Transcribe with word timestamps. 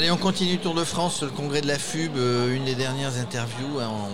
Allez, 0.00 0.10
on 0.10 0.16
continue 0.16 0.56
Tour 0.56 0.72
de 0.72 0.82
France, 0.82 1.22
le 1.22 1.28
congrès 1.28 1.60
de 1.60 1.66
la 1.66 1.78
FUB, 1.78 2.16
euh, 2.16 2.56
une 2.56 2.64
des 2.64 2.74
dernières 2.74 3.18
interviews. 3.18 3.80
Hein, 3.80 4.08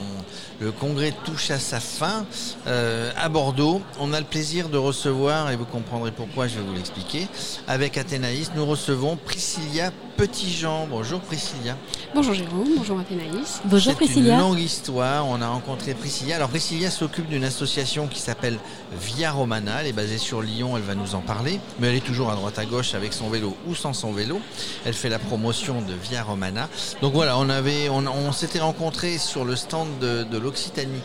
le 0.59 0.73
congrès 0.73 1.12
touche 1.25 1.51
à 1.51 1.61
sa 1.61 1.79
fin 1.79 2.27
euh, 2.66 3.12
à 3.16 3.29
Bordeaux. 3.29 3.80
On 4.01 4.12
a 4.12 4.19
le 4.19 4.27
plaisir 4.27 4.69
de 4.69 4.79
recevoir, 4.79 5.51
et 5.51 5.57
vous 5.57 5.64
comprendrez 5.64 6.11
pourquoi, 6.11 6.48
je 6.48 6.57
vais 6.57 6.64
vous 6.66 6.75
l'expliquer, 6.75 7.29
avec 7.69 7.98
Athénaïs, 7.98 8.51
nous 8.57 8.66
recevons 8.66 9.16
Priscilla 9.16 9.93
Petit-Jean. 10.16 10.87
Bonjour 10.88 11.20
Priscilla. 11.20 11.77
Bonjour 12.14 12.32
Jérôme, 12.32 12.71
bonjour 12.79 12.98
Athénaïs. 12.98 13.60
Bonjour 13.66 13.95
Priscilla. 13.95 14.24
C'est 14.24 14.30
une 14.32 14.38
longue 14.38 14.59
histoire, 14.59 15.29
on 15.29 15.43
a 15.43 15.48
rencontré 15.48 15.93
Priscilla. 15.93 16.37
Alors 16.37 16.48
Priscilla 16.48 16.91
s'occupe 16.91 17.29
d'une 17.29 17.45
association 17.45 18.07
qui 18.07 18.21
s'appelle 18.21 18.59
Via 18.98 19.32
Romana, 19.32 19.82
elle 19.82 19.88
est 19.88 19.93
basée 19.93 20.16
sur 20.16 20.41
Lyon, 20.41 20.79
elle 20.79 20.84
va 20.84 20.95
nous 20.95 21.15
en 21.15 21.21
parler, 21.21 21.60
mais 21.79 21.88
elle 21.88 21.96
est 21.96 22.05
toujours 22.05 22.30
à 22.30 22.34
droite 22.34 22.59
à 22.59 22.65
gauche 22.65 22.95
avec 22.95 23.12
son 23.12 23.29
vélo 23.29 23.55
ou 23.68 23.74
sans 23.74 23.93
son 23.93 24.12
vélo. 24.12 24.41
Elle 24.87 24.95
fait 24.95 25.10
la 25.10 25.18
promotion 25.18 25.76
de 25.83 25.95
Via 25.95 26.23
Romana. 26.23 26.69
Donc 27.03 27.12
voilà, 27.12 27.39
on, 27.39 28.33
s'était 28.33 28.61
rencontrés 28.61 29.19
sur 29.19 29.45
le 29.45 29.57
stand 29.57 29.99
de, 30.01 30.25
de 30.25 30.39
l'Occitanie 30.39 31.02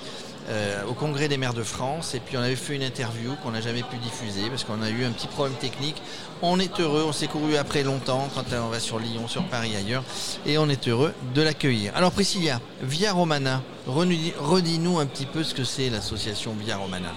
euh, 0.50 0.84
au 0.90 0.94
Congrès 0.94 1.28
des 1.28 1.38
maires 1.38 1.54
de 1.54 1.64
France. 1.64 2.16
Et 2.16 2.20
puis 2.20 2.36
on 2.36 2.42
avait 2.42 2.56
fait 2.56 2.76
une 2.76 2.82
interview 2.82 3.36
qu'on 3.44 3.52
n'a 3.52 3.62
jamais 3.62 3.84
pu 3.84 3.98
diffuser 3.98 4.50
parce 4.50 4.64
qu'on 4.64 4.82
a 4.82 4.90
eu 4.90 5.06
un 5.06 5.12
petit 5.12 5.28
problème 5.28 5.56
technique. 5.58 6.02
On 6.42 6.60
est 6.60 6.80
heureux, 6.80 7.04
on 7.08 7.14
s'est 7.14 7.28
couru 7.28 7.56
après 7.56 7.84
longtemps 7.84 8.28
quand 8.34 8.44
on 8.54 8.70
va 8.70 8.80
sur 8.80 8.98
Lyon, 8.98 9.28
sur 9.28 9.44
Paris, 9.44 9.76
ailleurs. 9.76 10.04
Et 10.48 10.58
on 10.58 10.68
est 10.68 10.88
heureux 10.88 11.14
de 11.36 11.42
l'accueillir. 11.44 11.96
Alors 11.96 12.12
Priscilla, 12.12 12.60
Via 12.82 13.14
Romana, 13.14 13.62
redis-nous 13.88 15.00
un 15.00 15.06
petit 15.06 15.28
peu 15.28 15.44
ce 15.44 15.54
que 15.54 15.64
c'est 15.64 15.90
l'association 15.90 16.56
Via 16.60 16.78
Romana. 16.78 17.14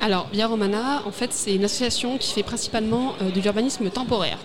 Alors 0.00 0.28
Via 0.32 0.48
Romana, 0.48 1.02
en 1.06 1.12
fait, 1.12 1.32
c'est 1.32 1.54
une 1.54 1.64
association 1.64 2.18
qui 2.18 2.32
fait 2.32 2.42
principalement 2.42 3.14
euh, 3.22 3.30
de 3.30 3.40
l'urbanisme 3.40 3.88
temporaire. 3.88 4.38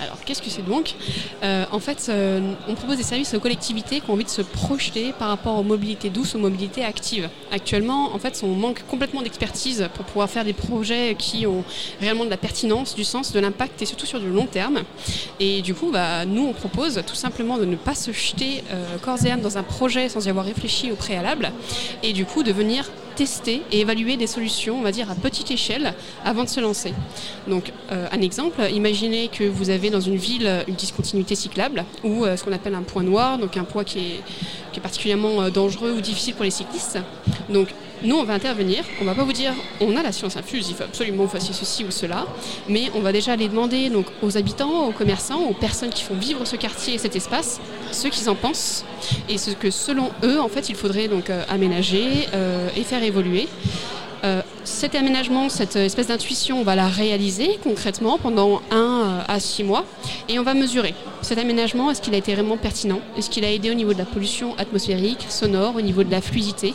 Alors, 0.00 0.18
qu'est-ce 0.24 0.42
que 0.42 0.50
c'est 0.50 0.64
donc 0.64 0.94
euh, 1.42 1.64
En 1.72 1.80
fait, 1.80 2.06
euh, 2.08 2.52
on 2.68 2.74
propose 2.74 2.96
des 2.96 3.02
services 3.02 3.34
aux 3.34 3.40
collectivités 3.40 4.00
qui 4.00 4.10
ont 4.10 4.12
envie 4.14 4.24
de 4.24 4.30
se 4.30 4.42
projeter 4.42 5.12
par 5.12 5.28
rapport 5.28 5.58
aux 5.58 5.64
mobilités 5.64 6.08
douces, 6.08 6.34
aux 6.34 6.38
mobilités 6.38 6.84
actives. 6.84 7.28
Actuellement, 7.50 8.14
en 8.14 8.18
fait, 8.18 8.40
on 8.44 8.54
manque 8.54 8.84
complètement 8.88 9.22
d'expertise 9.22 9.88
pour 9.94 10.04
pouvoir 10.04 10.30
faire 10.30 10.44
des 10.44 10.52
projets 10.52 11.16
qui 11.18 11.46
ont 11.46 11.64
réellement 12.00 12.24
de 12.24 12.30
la 12.30 12.36
pertinence, 12.36 12.94
du 12.94 13.04
sens, 13.04 13.32
de 13.32 13.40
l'impact 13.40 13.82
et 13.82 13.86
surtout 13.86 14.06
sur 14.06 14.20
du 14.20 14.28
long 14.28 14.46
terme. 14.46 14.82
Et 15.40 15.62
du 15.62 15.74
coup, 15.74 15.90
bah, 15.90 16.24
nous, 16.24 16.46
on 16.46 16.52
propose 16.52 17.02
tout 17.06 17.16
simplement 17.16 17.58
de 17.58 17.64
ne 17.64 17.76
pas 17.76 17.94
se 17.94 18.12
jeter 18.12 18.62
euh, 18.70 18.98
corps 18.98 19.24
et 19.24 19.30
âme 19.30 19.40
dans 19.40 19.58
un 19.58 19.64
projet 19.64 20.08
sans 20.08 20.24
y 20.26 20.30
avoir 20.30 20.44
réfléchi 20.44 20.92
au 20.92 20.94
préalable 20.94 21.50
et 22.02 22.12
du 22.12 22.24
coup 22.24 22.42
de 22.42 22.52
venir 22.52 22.88
tester 23.18 23.62
et 23.72 23.80
évaluer 23.80 24.16
des 24.16 24.28
solutions, 24.28 24.78
on 24.78 24.82
va 24.82 24.92
dire, 24.92 25.10
à 25.10 25.16
petite 25.16 25.50
échelle 25.50 25.92
avant 26.24 26.44
de 26.44 26.48
se 26.48 26.60
lancer. 26.60 26.94
Donc, 27.48 27.72
euh, 27.90 28.06
un 28.12 28.20
exemple, 28.20 28.60
imaginez 28.72 29.26
que 29.26 29.42
vous 29.42 29.70
avez 29.70 29.90
dans 29.90 30.00
une 30.00 30.16
ville 30.16 30.64
une 30.68 30.76
discontinuité 30.76 31.34
cyclable 31.34 31.84
ou 32.04 32.24
euh, 32.24 32.36
ce 32.36 32.44
qu'on 32.44 32.52
appelle 32.52 32.76
un 32.76 32.82
point 32.82 33.02
noir, 33.02 33.36
donc 33.36 33.56
un 33.56 33.64
point 33.64 33.82
qui 33.82 33.98
est, 33.98 34.22
particulièrement 34.80 35.42
euh, 35.42 35.50
dangereux 35.50 35.92
ou 35.98 36.00
difficile 36.00 36.34
pour 36.34 36.44
les 36.44 36.52
cyclistes. 36.52 37.00
Nous, 38.02 38.16
on 38.16 38.24
va 38.24 38.34
intervenir. 38.34 38.84
On 39.00 39.04
va 39.04 39.14
pas 39.14 39.24
vous 39.24 39.32
dire, 39.32 39.52
on 39.80 39.96
a 39.96 40.02
la 40.02 40.12
science 40.12 40.36
infuse, 40.36 40.68
il 40.68 40.76
faut 40.76 40.84
absolument 40.84 41.26
que 41.26 41.38
ceci 41.40 41.84
ou 41.84 41.90
cela, 41.90 42.26
mais 42.68 42.90
on 42.94 43.00
va 43.00 43.12
déjà 43.12 43.32
aller 43.32 43.48
demander 43.48 43.90
aux 44.22 44.36
habitants, 44.36 44.86
aux 44.88 44.92
commerçants, 44.92 45.42
aux 45.42 45.54
personnes 45.54 45.90
qui 45.90 46.04
font 46.04 46.14
vivre 46.14 46.44
ce 46.44 46.56
quartier 46.56 46.94
et 46.94 46.98
cet 46.98 47.16
espace, 47.16 47.60
ce 47.92 48.08
qu'ils 48.08 48.28
en 48.28 48.34
pensent 48.34 48.84
et 49.28 49.38
ce 49.38 49.50
que 49.50 49.70
selon 49.70 50.10
eux, 50.22 50.40
en 50.40 50.48
fait, 50.48 50.68
il 50.68 50.74
faudrait 50.74 51.08
donc 51.08 51.30
euh, 51.30 51.42
aménager 51.48 52.28
euh, 52.34 52.68
et 52.76 52.82
faire 52.82 53.02
évoluer. 53.02 53.48
Euh, 54.24 54.42
cet 54.64 54.94
aménagement, 54.94 55.48
cette 55.48 55.76
espèce 55.76 56.08
d'intuition, 56.08 56.60
on 56.60 56.64
va 56.64 56.74
la 56.74 56.88
réaliser 56.88 57.58
concrètement 57.62 58.18
pendant 58.18 58.60
1 58.70 58.76
euh, 58.76 58.87
à 59.26 59.40
6 59.40 59.64
mois. 59.64 59.84
Et 60.28 60.38
on 60.38 60.42
va 60.42 60.54
mesurer 60.54 60.94
cet 61.22 61.38
aménagement, 61.38 61.90
est-ce 61.90 62.00
qu'il 62.00 62.14
a 62.14 62.16
été 62.16 62.34
vraiment 62.34 62.56
pertinent? 62.56 63.00
Est-ce 63.16 63.28
qu'il 63.28 63.44
a 63.44 63.52
aidé 63.52 63.70
au 63.70 63.74
niveau 63.74 63.92
de 63.92 63.98
la 63.98 64.04
pollution 64.04 64.56
atmosphérique, 64.56 65.26
sonore, 65.28 65.74
au 65.76 65.80
niveau 65.80 66.04
de 66.04 66.10
la 66.10 66.20
fluidité? 66.20 66.74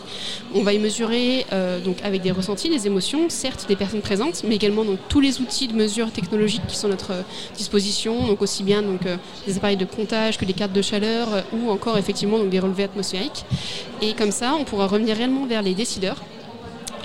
On 0.54 0.64
va 0.64 0.74
y 0.74 0.80
mesurer 0.80 1.46
euh, 1.54 1.80
donc 1.80 1.98
avec 2.04 2.22
des 2.22 2.32
ressentis, 2.32 2.70
des 2.70 2.86
émotions, 2.86 3.30
certes 3.30 3.66
des 3.68 3.76
personnes 3.76 4.02
présentes, 4.02 4.44
mais 4.48 4.56
également 4.56 4.84
donc, 4.84 5.00
tous 5.08 5.22
les 5.22 5.40
outils 5.40 5.68
de 5.68 5.74
mesure 5.74 6.12
technologiques 6.12 6.68
qui 6.68 6.76
sont 6.76 6.88
à 6.88 6.92
notre 6.92 7.14
disposition, 7.56 8.28
donc 8.28 8.42
aussi 8.42 8.64
bien 8.64 8.82
donc, 8.82 9.02
des 9.48 9.58
appareils 9.58 9.78
de 9.78 9.86
comptage 9.86 10.38
que 10.38 10.46
des 10.46 10.54
cartes 10.54 10.74
de 10.74 10.82
chaleur 10.82 11.28
ou 11.54 11.72
encore 11.72 11.98
effectivement 11.98 12.38
donc, 12.38 12.50
des 12.50 12.60
relevés 12.60 12.84
atmosphériques. 12.84 13.46
Et 14.02 14.14
comme 14.14 14.32
ça, 14.32 14.56
on 14.60 14.66
pourra 14.66 14.88
revenir 14.88 15.16
réellement 15.16 15.46
vers 15.46 15.62
les 15.62 15.74
décideurs 15.74 16.18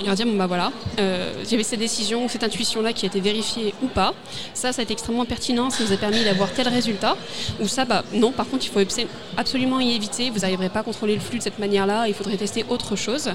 et 0.01 0.05
leur 0.05 0.15
dire 0.15 0.27
bon 0.27 0.37
bah 0.37 0.47
voilà, 0.47 0.73
euh, 0.99 1.33
j'avais 1.49 1.63
cette 1.63 1.81
décision, 1.81 2.29
cette 2.29 2.45
intuition-là 2.45 2.93
qui 2.93 3.05
a 3.07 3.09
été 3.09 3.21
vérifiée 3.21 3.75
ou 3.83 3.89
pas. 3.89 4.15
Ça, 4.55 4.73
ça 4.73 4.81
a 4.81 4.85
été 4.85 4.93
extrêmement 4.93 5.25
pertinent, 5.25 5.71
ça 5.71 5.85
nous 5.85 5.93
a 5.93 5.97
permis 5.97 6.25
d'avoir 6.25 6.53
tel 6.53 6.69
résultat. 6.69 7.17
Ou 7.61 7.69
ça, 7.69 7.85
bah 7.85 8.05
non, 8.13 8.33
par 8.33 8.49
contre, 8.49 8.65
il 8.67 8.71
faut 8.71 8.81
absolument 9.37 9.81
y 9.81 9.95
éviter. 9.95 10.31
Vous 10.31 10.41
n'arriverez 10.41 10.69
pas 10.69 10.81
à 10.81 10.83
contrôler 10.83 11.15
le 11.15 11.21
flux 11.21 11.39
de 11.39 11.43
cette 11.43 11.59
manière-là, 11.59 12.09
il 12.09 12.15
faudrait 12.15 12.37
tester 12.37 12.65
autre 12.69 12.97
chose. 12.97 13.31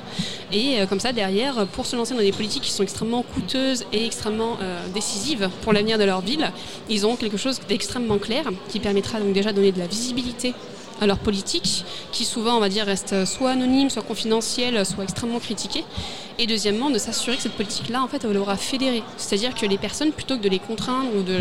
Et 0.52 0.80
euh, 0.80 0.86
comme 0.86 1.00
ça, 1.00 1.12
derrière, 1.12 1.66
pour 1.68 1.86
se 1.86 1.96
lancer 1.96 2.14
dans 2.14 2.22
des 2.22 2.32
politiques 2.32 2.64
qui 2.64 2.72
sont 2.72 2.84
extrêmement 2.84 3.24
coûteuses 3.24 3.86
et 3.92 4.06
extrêmement 4.06 4.58
euh, 4.62 4.88
décisives 4.94 5.50
pour 5.62 5.74
l'avenir 5.74 5.98
de 5.98 6.04
leur 6.04 6.22
ville, 6.22 6.52
ils 6.90 7.06
ont 7.06 7.16
quelque 7.16 7.38
chose 7.38 7.60
d'extrêmement 7.68 8.18
clair 8.18 8.46
qui 8.70 8.80
permettra 8.80 9.20
donc 9.20 9.34
déjà 9.34 9.52
de 9.52 9.58
donner 9.58 9.72
de 9.72 9.80
la 9.80 9.88
visibilité 9.88 10.54
à 11.02 11.08
leur 11.08 11.18
politique, 11.18 11.86
qui 12.12 12.26
souvent, 12.26 12.58
on 12.58 12.60
va 12.60 12.70
dire, 12.70 12.86
reste 12.86 13.26
soit 13.26 13.52
anonyme, 13.52 13.90
soit 13.90 14.04
confidentielle, 14.04 14.86
soit 14.86 15.04
extrêmement 15.04 15.40
critiquée. 15.40 15.84
Et 16.40 16.48
deuxièmement, 16.48 16.90
de 16.90 16.98
s'assurer 16.98 17.38
que 17.38 17.44
cette 17.44 17.54
politique-là, 17.54 18.02
en 18.02 18.08
fait, 18.08 18.24
elle 18.24 18.38
aura 18.38 18.58
fédéré. 18.58 19.04
C'est-à-dire 19.18 19.54
que 19.54 19.66
les 19.66 19.78
personnes, 19.78 20.12
plutôt 20.12 20.38
que 20.38 20.42
de 20.42 20.50
les 20.50 20.60
contraindre 20.60 21.10
ou 21.16 21.22
de, 21.22 21.38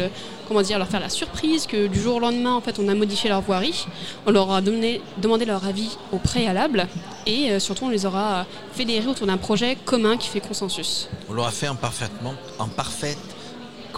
comment 0.49 0.61
dire, 0.61 0.79
leur 0.79 0.89
faire 0.89 1.01
la 1.01 1.09
surprise, 1.09 1.67
que 1.67 1.87
du 1.87 1.99
jour 1.99 2.17
au 2.17 2.21
lendemain, 2.21 2.55
en 2.55 2.61
fait, 2.61 2.79
on 2.79 2.89
a 2.89 2.95
modifié 2.95 3.31
leur 3.31 3.41
voirie, 3.41 3.87
on 4.27 4.31
leur 4.31 4.51
a 4.51 4.61
demandé 4.61 5.45
leur 5.47 5.67
avis 5.67 5.97
au 6.13 6.19
préalable 6.19 6.89
et 7.27 7.51
euh, 7.51 7.59
surtout, 7.59 7.87
on 7.87 7.89
les 7.89 8.05
aura 8.05 8.47
fédérés 8.73 9.07
autour 9.07 9.27
d'un 9.27 9.37
projet 9.39 9.77
commun 9.85 10.17
qui 10.17 10.29
fait 10.29 10.41
consensus. 10.41 11.09
On 11.29 11.33
l'aura 11.33 11.51
fait 11.51 11.69
en, 11.69 11.77
parfaitement, 11.77 12.35
en 12.59 12.69
parfaite 12.69 13.19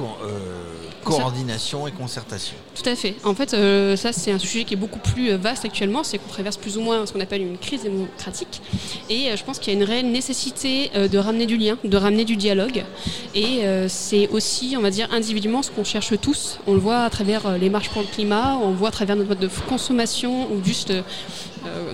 euh, 0.00 0.83
coordination 1.04 1.86
et 1.86 1.92
concertation. 1.92 2.56
Tout 2.74 2.88
à 2.88 2.94
fait. 2.96 3.14
En 3.24 3.34
fait, 3.34 3.54
euh, 3.54 3.96
ça 3.96 4.12
c'est 4.12 4.32
un 4.32 4.38
sujet 4.38 4.64
qui 4.64 4.74
est 4.74 4.76
beaucoup 4.76 4.98
plus 4.98 5.30
euh, 5.30 5.36
vaste 5.36 5.64
actuellement, 5.64 6.02
c'est 6.02 6.18
qu'on 6.18 6.28
traverse 6.28 6.56
plus 6.56 6.76
ou 6.76 6.80
moins 6.80 7.06
ce 7.06 7.12
qu'on 7.12 7.20
appelle 7.20 7.42
une 7.42 7.58
crise 7.58 7.82
démocratique. 7.82 8.62
Et 9.10 9.36
je 9.36 9.44
pense 9.44 9.58
qu'il 9.58 9.72
y 9.72 9.76
a 9.76 9.78
une 9.78 9.84
réelle 9.84 10.10
nécessité 10.10 10.90
de 10.94 11.18
ramener 11.18 11.46
du 11.46 11.56
lien, 11.56 11.78
de 11.84 11.96
ramener 11.96 12.24
du 12.24 12.36
dialogue. 12.36 12.84
Et 13.34 13.62
c'est 13.88 14.28
aussi, 14.28 14.74
on 14.78 14.80
va 14.80 14.90
dire, 14.90 15.08
individuellement 15.12 15.62
ce 15.62 15.70
qu'on 15.70 15.84
cherche 15.84 16.18
tous. 16.20 16.58
On 16.66 16.74
le 16.74 16.80
voit 16.80 17.04
à 17.04 17.10
travers 17.10 17.58
les 17.58 17.70
marches 17.70 17.90
pour 17.90 18.02
le 18.02 18.08
climat, 18.08 18.56
on 18.56 18.70
le 18.70 18.76
voit 18.76 18.88
à 18.88 18.92
travers 18.92 19.16
notre 19.16 19.28
mode 19.28 19.38
de 19.38 19.50
consommation 19.68 20.50
ou 20.52 20.64
juste 20.64 20.92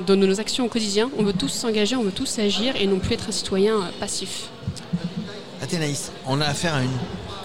dans 0.06 0.16
nos 0.16 0.41
actions 0.41 0.65
au 0.66 0.69
quotidien. 0.69 1.10
On 1.19 1.25
veut 1.25 1.32
tous 1.32 1.48
s'engager, 1.48 1.97
on 1.97 2.03
veut 2.03 2.12
tous 2.12 2.38
agir 2.38 2.77
et 2.77 2.87
non 2.87 2.98
plus 2.98 3.15
être 3.15 3.28
un 3.28 3.32
citoyen 3.32 3.91
passif. 3.98 4.48
Athénaïs, 5.62 6.12
on 6.27 6.41
a 6.41 6.47
affaire 6.47 6.75
à 6.75 6.82
une 6.82 6.91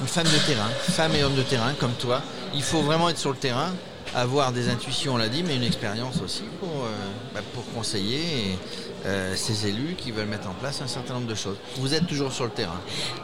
une 0.02 0.08
femme 0.08 0.26
de 0.26 0.48
terrain, 0.48 0.70
femme 0.92 1.14
et 1.16 1.24
homme 1.24 1.36
de 1.36 1.42
terrain 1.42 1.74
comme 1.80 1.94
toi. 1.94 2.22
Il 2.54 2.64
faut 2.64 2.82
vraiment 2.82 3.10
être 3.10 3.18
sur 3.18 3.32
le 3.32 3.38
terrain, 3.38 3.72
avoir 4.14 4.52
des 4.52 4.70
intuitions, 4.70 5.16
on 5.16 5.18
l'a 5.18 5.30
dit, 5.30 5.44
mais 5.44 5.56
une 5.56 5.64
expérience 5.64 6.22
aussi 6.22 6.44
pour, 6.60 6.70
euh, 6.70 6.92
bah, 7.34 7.42
conseiller 7.76 8.58
euh, 9.06 9.36
ces 9.36 9.68
élus 9.68 9.96
qui 9.98 10.12
veulent 10.12 10.28
mettre 10.28 10.50
en 10.50 10.54
place 10.54 10.82
un 10.82 10.88
certain 10.88 11.16
nombre 11.16 11.28
de 11.28 11.36
choses. 11.36 11.58
Vous 11.78 11.94
êtes 11.94 12.08
toujours 12.08 12.32
sur 12.32 12.46
le 12.46 12.52
terrain 12.52 12.80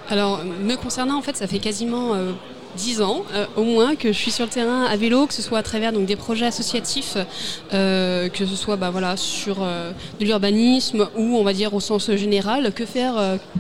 Alors, 0.10 0.44
me 0.44 0.76
concernant, 0.76 1.18
en 1.18 1.22
fait, 1.22 1.38
ça 1.38 1.48
fait 1.48 1.60
quasiment 1.60 2.14
euh, 2.14 2.34
10 2.78 3.02
ans 3.02 3.24
euh, 3.34 3.46
au 3.56 3.64
moins 3.64 3.96
que 3.96 4.12
je 4.12 4.18
suis 4.18 4.32
sur 4.32 4.46
le 4.46 4.52
terrain 4.52 4.86
à 4.86 4.96
vélo, 4.96 5.28
que 5.28 5.34
ce 5.34 5.42
soit 5.42 5.60
à 5.60 5.64
travers 5.64 5.92
donc, 5.92 6.06
des 6.06 6.16
projets 6.16 6.46
associatifs, 6.46 7.18
euh, 7.74 8.30
que 8.30 8.46
ce 8.46 8.56
soit 8.56 8.76
bah, 8.76 8.90
voilà, 8.90 9.18
sur 9.18 9.58
euh, 9.62 9.92
de 10.20 10.26
l'urbanisme 10.26 11.08
ou 11.16 11.38
on 11.38 11.44
va 11.44 11.54
dire 11.54 11.74
au 11.74 11.80
sens 11.80 12.12
général, 12.16 12.72
que 12.74 12.86
faire 12.86 13.14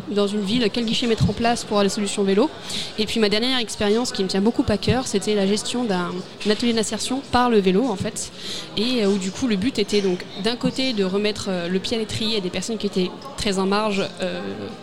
dans 0.09 0.27
une 0.27 0.41
ville, 0.41 0.69
quel 0.71 0.86
guichet 0.86 1.07
mettre 1.07 1.30
en 1.30 1.33
place 1.33 1.63
pour 1.63 1.81
les 1.81 1.89
solutions 1.89 2.24
vélo. 2.24 2.50
Et 2.97 3.06
puis 3.06 3.19
ma 3.19 3.30
dernière 3.30 3.59
expérience 3.59 4.12
qui 4.12 4.24
me 4.24 4.27
tient 4.27 4.41
beaucoup 4.41 4.65
à 4.68 4.77
cœur, 4.77 5.07
c'était 5.07 5.36
la 5.36 5.47
gestion 5.47 5.83
d'un 5.83 6.12
atelier 6.50 6.74
d'insertion 6.74 7.21
par 7.31 7.50
le 7.50 7.59
vélo 7.59 7.88
en 7.88 7.95
fait, 7.95 8.31
et 8.77 9.06
où 9.06 9.18
du 9.18 9.31
coup 9.31 9.47
le 9.47 9.56
but 9.56 9.80
était 9.80 10.01
donc 10.01 10.25
d'un 10.44 10.56
côté 10.56 10.94
de 10.94 11.03
remettre 11.03 11.50
le 11.69 11.80
pied 11.80 11.97
à 11.97 12.00
l'étrier 12.00 12.38
à 12.38 12.39
des 12.39 12.50
personnes 12.50 12.77
qui 12.77 12.88
étaient 12.88 13.12
très 13.38 13.59
en 13.59 13.65
marge 13.65 14.03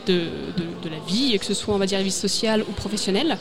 de, 0.06 0.14
de, 0.14 0.64
de, 0.82 0.88
la 0.88 0.98
vie, 1.06 1.38
que 1.38 1.44
ce 1.44 1.54
soit 1.54 1.74
on 1.74 1.78
va 1.78 1.86
dire 1.86 1.98
la 1.98 2.04
vie 2.04 2.10
sociale 2.10 2.64
ou 2.68 2.72
professionnelle, 2.72 3.38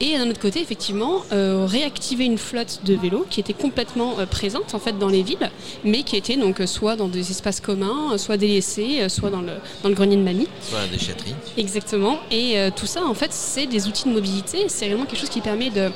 et 0.00 0.16
d'un 0.20 0.30
autre 0.30 0.40
côté, 0.40 0.60
effectivement, 0.60 1.22
euh, 1.32 1.66
réactiver 1.66 2.24
une 2.24 2.38
flotte 2.38 2.80
de 2.84 2.94
vélos 2.94 3.26
qui 3.30 3.40
était 3.40 3.54
complètement 3.54 4.18
euh, 4.18 4.26
présente 4.26 4.74
en 4.74 4.78
fait 4.78 4.98
dans 4.98 5.08
les 5.08 5.22
villes, 5.22 5.50
mais 5.82 6.02
qui 6.02 6.16
était 6.16 6.36
donc 6.36 6.60
euh, 6.60 6.66
soit 6.66 6.96
dans 6.96 7.08
des 7.08 7.30
espaces 7.30 7.60
communs, 7.60 8.18
soit 8.18 8.36
délaissés, 8.36 9.08
soit 9.08 9.30
dans 9.30 9.40
le, 9.40 9.52
dans 9.82 9.88
le 9.88 9.94
grenier 9.94 10.16
de 10.16 10.22
mamie. 10.22 10.48
Soit 10.60 10.80
la 10.80 10.88
déchetterie. 10.88 11.34
Exactement. 11.56 12.18
Et 12.30 12.56
tout 12.76 12.86
ça, 12.86 13.04
en 13.04 13.14
fait, 13.14 13.32
c'est 13.32 13.66
des 13.66 13.86
outils 13.88 14.04
de 14.08 14.12
mobilité. 14.12 14.66
C'est 14.68 14.88
vraiment 14.88 15.04
quelque 15.04 15.20
chose 15.20 15.30
qui 15.30 15.40
permet 15.40 15.70
de 15.70 15.90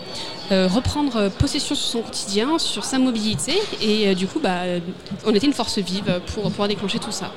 reprendre 0.51 1.31
possession 1.31 1.75
sur 1.75 1.87
son 1.87 2.01
quotidien, 2.03 2.59
sur 2.59 2.85
sa 2.85 2.99
mobilité. 2.99 3.53
Et 3.81 4.15
du 4.15 4.27
coup, 4.27 4.41
bah, 4.41 4.63
on 5.27 5.35
était 5.35 5.47
une 5.47 5.53
force 5.53 5.79
vive 5.79 6.21
pour 6.35 6.45
pouvoir 6.45 6.69
déclencher 6.69 6.99
tout 6.99 7.13
ça. 7.13 7.33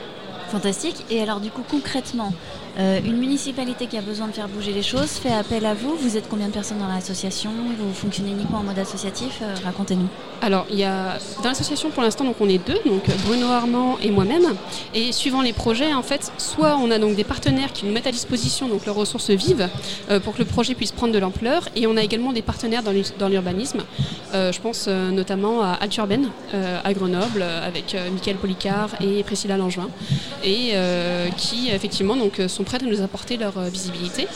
Fantastique. 0.50 1.04
Et 1.10 1.22
alors 1.22 1.42
du 1.42 1.50
coup 1.50 1.64
concrètement, 1.70 2.34
euh, 2.80 3.00
une 3.04 3.18
municipalité 3.18 3.88
qui 3.88 3.98
a 3.98 4.02
besoin 4.02 4.28
de 4.28 4.34
faire 4.34 4.48
bouger 4.48 4.72
les 4.72 4.84
choses 4.84 5.10
fait 5.10 5.34
appel 5.34 5.66
à 5.66 5.74
vous. 5.74 5.96
Vous 5.96 6.16
êtes 6.16 6.30
combien 6.30 6.48
de 6.48 6.54
personnes 6.54 6.78
dans 6.78 6.88
l'association 6.88 7.50
Vous 7.80 7.92
fonctionnez 7.92 8.30
uniquement 8.32 8.60
en 8.60 8.64
mode 8.64 8.78
associatif 8.78 9.40
euh, 9.42 9.56
Racontez-nous. 9.66 10.08
Alors, 10.44 10.68
il 10.70 10.78
y 10.78 10.84
a 10.84 11.18
dans 11.42 11.50
l'association 11.50 11.90
pour 11.90 12.04
l'instant, 12.04 12.24
donc 12.24 12.36
on 12.40 12.48
est 12.48 12.64
deux, 12.64 12.78
donc 12.86 13.04
Bruno 13.26 13.48
Armand 13.48 13.98
et 14.04 14.12
moi-même. 14.12 14.56
Et 14.94 15.12
suivant 15.12 15.42
les 15.42 15.54
projets, 15.54 15.92
en 15.92 16.04
fait, 16.04 16.32
soit 16.38 16.78
on 16.78 16.92
a 16.92 17.00
donc 17.00 17.16
des 17.16 17.24
partenaires 17.24 17.74
qui 17.74 17.88
nous 17.88 17.92
mettent 17.92 18.06
à 18.06 18.12
disposition 18.12 18.68
donc 18.68 18.86
leurs 18.86 18.96
ressources 18.96 19.32
vives 19.32 19.70
euh, 20.12 20.20
pour 20.20 20.34
que 20.34 20.40
le 20.40 20.46
projet 20.46 20.76
puisse 20.76 20.92
prendre 20.92 21.14
de 21.14 21.20
l'ampleur, 21.20 21.70
et 21.76 21.88
on 21.88 21.98
a 21.98 22.04
également 22.04 22.32
des 22.32 22.44
partenaires 22.44 22.84
dans 22.84 23.28
l'urbanisme. 23.28 23.80
je 24.34 24.60
pense 24.60 24.88
notamment 24.88 25.62
à 25.62 25.72
Alturben 25.72 26.30
à 26.54 26.94
Grenoble 26.94 27.42
avec 27.42 27.96
Michael 28.12 28.36
Policard 28.36 28.90
et 29.02 29.24
Priscilla 29.24 29.58
Langevin, 29.58 29.90
et 30.44 30.74
qui 31.38 31.70
effectivement 31.70 32.16
donc 32.16 32.42
sont 32.48 32.64
prêtes 32.68 32.84
à 32.84 32.86
nous 32.86 33.02
apporter 33.02 33.38
leur 33.38 33.58
euh, 33.58 33.70
visibilité 33.70 34.28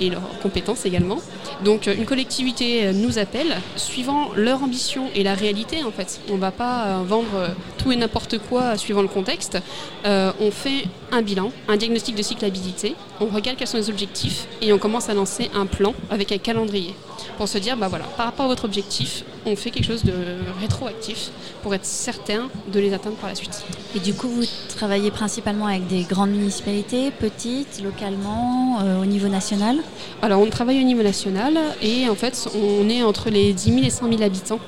et 0.00 0.10
leurs 0.10 0.38
compétences 0.42 0.86
également. 0.86 1.18
Donc 1.64 1.88
euh, 1.88 1.94
une 1.96 2.04
collectivité 2.04 2.86
euh, 2.86 2.92
nous 2.92 3.18
appelle, 3.18 3.56
suivant 3.76 4.30
leur 4.36 4.62
ambition 4.62 5.06
et 5.14 5.22
la 5.22 5.34
réalité 5.34 5.82
en 5.82 5.90
fait. 5.90 6.20
On 6.30 6.34
ne 6.34 6.40
va 6.40 6.50
pas 6.50 7.02
vendre 7.02 7.50
tout 7.78 7.92
et 7.92 7.96
n'importe 7.96 8.38
quoi 8.38 8.76
suivant 8.76 9.02
le 9.02 9.08
contexte. 9.08 9.58
on 10.04 10.50
fait 10.50 10.84
un 11.12 11.22
bilan, 11.22 11.52
un 11.68 11.76
diagnostic 11.76 12.14
de 12.14 12.22
cyclabilité, 12.22 12.94
on 13.20 13.26
regarde 13.26 13.56
quels 13.56 13.68
sont 13.68 13.76
les 13.76 13.90
objectifs 13.90 14.46
et 14.62 14.72
on 14.72 14.78
commence 14.78 15.08
à 15.08 15.14
lancer 15.14 15.50
un 15.54 15.66
plan 15.66 15.94
avec 16.10 16.32
un 16.32 16.38
calendrier 16.38 16.94
pour 17.36 17.48
se 17.48 17.58
dire, 17.58 17.76
bah 17.76 17.88
voilà, 17.88 18.04
par 18.16 18.26
rapport 18.26 18.46
à 18.46 18.48
votre 18.48 18.64
objectif, 18.64 19.24
on 19.46 19.56
fait 19.56 19.70
quelque 19.70 19.86
chose 19.86 20.04
de 20.04 20.12
rétroactif 20.60 21.30
pour 21.62 21.74
être 21.74 21.84
certain 21.84 22.48
de 22.72 22.80
les 22.80 22.92
atteindre 22.92 23.16
par 23.16 23.30
la 23.30 23.34
suite. 23.34 23.64
Et 23.94 24.00
du 24.00 24.14
coup, 24.14 24.28
vous 24.28 24.44
travaillez 24.68 25.10
principalement 25.10 25.66
avec 25.66 25.86
des 25.86 26.02
grandes 26.02 26.30
municipalités, 26.30 27.10
petites, 27.10 27.80
localement, 27.82 28.80
euh, 28.82 29.00
au 29.00 29.04
niveau 29.04 29.28
national? 29.28 29.78
Alors, 30.22 30.40
on 30.40 30.46
travaille 30.46 30.80
au 30.80 30.84
niveau 30.84 31.02
national 31.02 31.58
et 31.82 32.08
en 32.08 32.14
fait, 32.14 32.48
on 32.54 32.88
est 32.88 33.02
entre 33.02 33.30
les 33.30 33.52
10 33.52 33.72
000 33.72 33.86
et 33.86 33.90
100 33.90 34.08
000 34.08 34.22
habitants. 34.22 34.60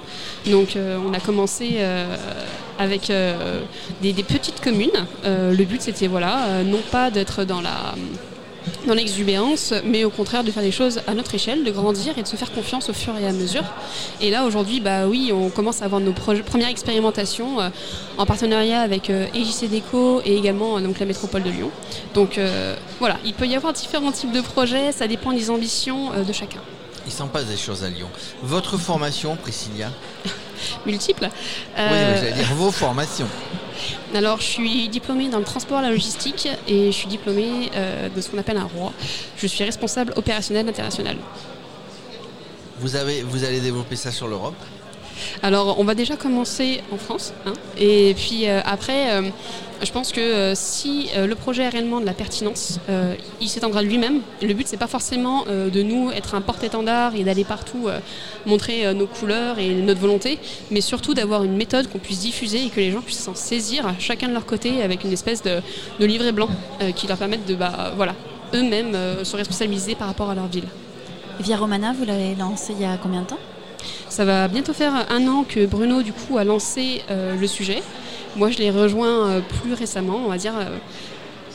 Donc, 0.50 0.76
euh, 0.76 0.99
on 1.06 1.12
a 1.12 1.20
commencé 1.20 1.76
euh, 1.78 2.17
avec 2.78 3.12
des, 4.02 4.12
des, 4.12 4.22
petites 4.22 4.61
communes. 4.61 5.06
le 5.25 5.64
but, 5.64 5.82
c'était, 5.82 6.06
voilà, 6.06 6.62
non 6.64 6.81
pas 6.90 7.11
d'être 7.11 7.44
dans 7.44 7.61
la 7.61 7.94
dans 8.87 8.95
l'exubérance, 8.95 9.75
mais 9.85 10.05
au 10.05 10.11
contraire 10.11 10.45
de 10.45 10.51
faire 10.51 10.62
des 10.62 10.71
choses 10.71 11.01
à 11.07 11.15
notre 11.15 11.35
échelle, 11.35 11.65
de 11.65 11.71
grandir 11.71 12.17
et 12.19 12.23
de 12.23 12.27
se 12.27 12.37
faire 12.37 12.51
confiance 12.53 12.89
au 12.89 12.93
fur 12.93 13.17
et 13.17 13.27
à 13.27 13.33
mesure. 13.33 13.65
Et 14.21 14.31
là 14.31 14.45
aujourd'hui, 14.45 14.81
bah 14.81 15.07
oui, 15.07 15.33
on 15.33 15.51
commence 15.51 15.83
à 15.83 15.85
avoir 15.85 16.01
nos 16.01 16.12
premières 16.12 16.69
expérimentations 16.69 17.61
euh, 17.61 17.69
en 18.19 18.27
partenariat 18.27 18.81
avec 18.81 19.11
euh, 19.11 19.27
EJC 19.35 19.69
Déco 19.69 20.21
et 20.25 20.37
également 20.37 20.77
euh, 20.77 20.81
donc, 20.81 20.99
la 20.99 21.07
métropole 21.07 21.43
de 21.43 21.51
Lyon. 21.51 21.71
Donc 22.15 22.39
voilà, 22.99 23.17
il 23.25 23.35
peut 23.35 23.47
y 23.47 23.55
avoir 23.55 23.73
différents 23.73 24.12
types 24.12 24.33
de 24.33 24.41
projets, 24.41 24.93
ça 24.93 25.06
dépend 25.06 25.33
des 25.33 25.51
ambitions 25.51 26.11
de 26.23 26.33
chacun. 26.33 26.61
Il 27.06 27.13
s'en 27.13 27.29
passe 27.29 27.47
des 27.47 27.56
choses 27.56 27.85
à 27.85 27.89
Lyon. 27.89 28.09
Votre 28.43 28.77
formation, 28.77 29.37
Priscilla? 29.37 29.91
Multiple. 30.87 31.29
Oui, 31.79 31.85
j'allais 32.17 32.33
dire 32.33 32.55
vos 32.55 32.71
formations. 32.71 33.29
Alors, 34.15 34.41
je 34.41 34.47
suis 34.47 34.88
diplômée 34.88 35.29
dans 35.29 35.38
le 35.38 35.44
transport 35.44 35.81
et 35.81 35.82
la 35.82 35.91
logistique 35.91 36.49
et 36.67 36.87
je 36.87 36.97
suis 36.97 37.09
diplômée 37.09 37.71
euh, 37.75 38.09
de 38.09 38.21
ce 38.21 38.31
qu'on 38.31 38.38
appelle 38.38 38.56
un 38.56 38.65
roi. 38.65 38.93
Je 39.37 39.47
suis 39.47 39.65
responsable 39.65 40.12
opérationnel 40.17 40.69
international. 40.69 41.17
Vous, 42.79 42.97
avez, 42.97 43.23
vous 43.23 43.44
allez 43.44 43.61
développer 43.61 43.97
ça 43.97 44.11
sur 44.11 44.27
l'Europe? 44.27 44.56
Alors, 45.43 45.78
on 45.78 45.84
va 45.84 45.94
déjà 45.94 46.17
commencer 46.17 46.82
en 46.93 46.96
France. 46.96 47.32
Hein. 47.46 47.52
et 47.78 48.14
puis 48.17 48.49
euh, 48.49 48.61
après, 48.64 49.12
euh, 49.12 49.22
je 49.82 49.90
pense 49.93 50.12
que 50.12 50.20
euh, 50.20 50.55
si 50.55 51.08
le 51.17 51.34
projet 51.34 51.64
a 51.64 51.70
réellement 51.70 52.00
de 52.00 52.06
la 52.06 52.12
pertinence, 52.12 52.78
il 53.40 53.49
s'étendra 53.49 53.82
de 53.82 53.88
lui-même. 53.88 54.20
Le 54.43 54.52
but, 54.52 54.67
c'est 54.67 54.76
pas 54.76 54.87
forcément 54.87 55.44
de 55.46 55.82
nous 55.82 56.11
être 56.11 56.34
un 56.34 56.40
porte-étendard 56.40 57.14
et 57.14 57.25
d'aller 57.25 57.44
partout 57.44 57.88
montrer 58.46 58.93
nos 58.94 59.06
couleurs 59.06 59.58
et 59.58 59.70
notre 59.70 60.00
volonté, 60.00 60.38
mais 60.70 60.81
surtout 60.81 61.14
d'avoir 61.14 61.44
une 61.44 61.56
méthode 61.56 61.88
qu'on 61.88 61.99
puisse 61.99 62.20
diffuser 62.20 62.67
et 62.67 62.69
que 62.69 62.81
les 62.81 62.90
gens 62.90 63.00
puissent 63.00 63.20
s'en 63.20 63.34
saisir, 63.34 63.94
chacun 63.99 64.28
de 64.28 64.34
leur 64.34 64.44
côté, 64.44 64.82
avec 64.82 65.05
une 65.05 65.12
espèce 65.12 65.43
de, 65.43 65.62
livret 65.99 66.32
blanc 66.32 66.49
qui 66.94 67.06
leur 67.06 67.17
permette 67.17 67.46
de, 67.46 67.55
bah, 67.55 67.93
voilà, 67.96 68.14
eux-mêmes 68.55 68.94
se 69.25 69.37
responsabiliser 69.37 69.94
par 69.94 70.08
rapport 70.08 70.31
à 70.31 70.34
leur 70.34 70.46
ville. 70.46 70.69
Via 71.40 71.56
Romana, 71.56 71.94
vous 71.94 72.05
l'avez 72.05 72.34
lancé 72.34 72.75
il 72.75 72.82
y 72.82 72.84
a 72.84 72.99
combien 72.99 73.22
de 73.22 73.28
temps? 73.28 73.38
Ça 74.11 74.25
va 74.25 74.49
bientôt 74.49 74.73
faire 74.73 75.07
un 75.09 75.29
an 75.29 75.45
que 75.45 75.65
Bruno 75.67 76.03
du 76.03 76.12
coup 76.12 76.37
a 76.37 76.45
lancé 76.45 77.03
euh, 77.11 77.37
le 77.37 77.47
sujet. 77.47 77.83
Moi 78.37 78.51
je 78.51 78.59
l'ai 78.59 78.71
rejoint 78.71 79.29
euh, 79.29 79.41
plus 79.41 79.73
récemment, 79.73 80.21
on 80.25 80.29
va 80.29 80.37
dire 80.37 80.55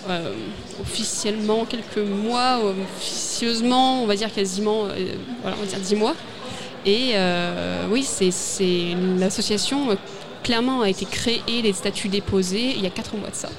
euh, 0.10 0.34
officiellement 0.81 1.66
quelques 1.66 1.98
mois, 1.98 2.60
officieusement 2.98 4.02
on 4.04 4.07
va 4.07 4.16
dire 4.16 4.34
quasiment 4.34 4.84
voilà, 5.42 5.57
on 5.57 5.62
va 5.62 5.68
dire 5.68 5.80
10 5.80 5.96
mois. 5.96 6.16
Et 6.86 7.16
oui, 7.92 8.04
c'est 8.04 8.96
l'association 9.18 9.98
clairement 10.44 10.81
a 10.81 10.90
été 10.90 11.06
créée, 11.06 11.42
les 11.48 11.74
statuts 11.74 12.10
déposés 12.10 12.74
il 12.75 12.81
y 12.81 12.88
a 12.88 12.92
4 12.92 13.18
mois 13.18 13.30
de 13.30 13.36
ça. 13.36 13.50